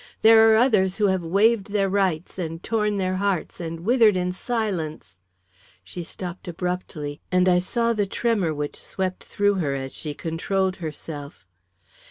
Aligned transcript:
"There 0.23 0.51
are 0.51 0.55
others 0.55 0.97
who 0.97 1.05
have 1.13 1.21
waived 1.23 1.67
their 1.69 1.87
rights, 1.87 2.39
and 2.39 2.63
torn 2.63 2.97
their 2.97 3.17
hearts, 3.17 3.59
and 3.61 3.81
withered 3.81 4.17
in 4.17 4.31
silence" 4.31 5.19
She 5.83 6.01
stopped 6.01 6.47
abruptly, 6.47 7.21
and 7.31 7.47
I 7.47 7.59
saw 7.59 7.93
the 7.93 8.07
tremor 8.07 8.51
which 8.51 8.81
swept 8.83 9.23
through 9.23 9.59
her 9.61 9.75
as 9.75 9.93
she 9.93 10.15
controlled 10.15 10.77
herself. 10.77 11.45